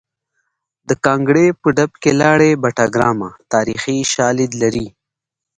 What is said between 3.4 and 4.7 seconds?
تاریخي شالید